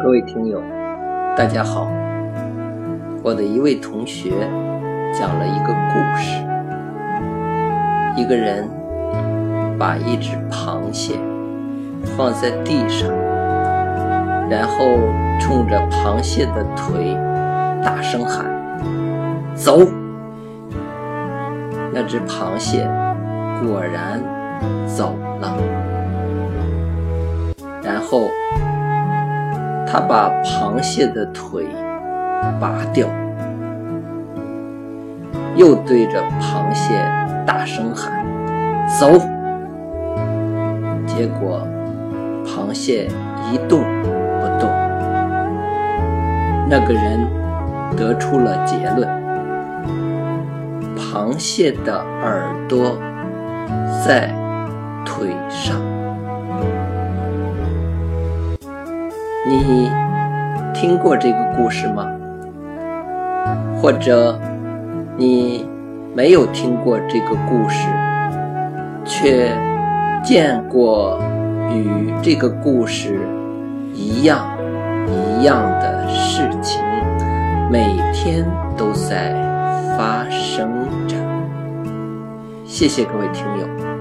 [0.00, 0.62] 各位听友，
[1.36, 1.90] 大家好。
[3.24, 4.30] 我的一位同学
[5.12, 6.40] 讲了一个故事：
[8.16, 8.64] 一个人
[9.76, 11.16] 把一只螃蟹
[12.16, 13.10] 放在地上，
[14.48, 14.84] 然后
[15.40, 17.16] 冲着螃蟹的腿
[17.82, 18.46] 大声喊
[19.56, 19.80] “走”。
[21.92, 22.88] 那只螃蟹
[23.60, 24.22] 果然
[24.86, 25.56] 走了，
[27.82, 28.28] 然后。
[29.90, 31.66] 他把螃蟹的腿
[32.60, 33.08] 拔掉，
[35.56, 37.02] 又对着螃蟹
[37.46, 38.22] 大声喊
[39.00, 39.12] ：“走！”
[41.08, 41.66] 结果，
[42.44, 43.08] 螃蟹
[43.50, 44.68] 一动不动。
[46.68, 47.26] 那个人
[47.96, 49.08] 得出了结论：
[50.96, 52.94] 螃蟹的耳朵
[54.06, 54.30] 在
[55.02, 55.80] 腿上。
[59.48, 59.90] 你
[60.74, 62.06] 听过这个故事吗？
[63.80, 64.38] 或者
[65.16, 65.66] 你
[66.14, 67.88] 没有听过这个故事，
[69.06, 69.50] 却
[70.22, 71.18] 见过
[71.70, 73.26] 与这个故事
[73.94, 74.46] 一样
[75.06, 76.82] 一样的事情，
[77.70, 78.44] 每天
[78.76, 79.32] 都在
[79.96, 80.70] 发生
[81.06, 81.16] 着。
[82.66, 83.97] 谢谢各位听友。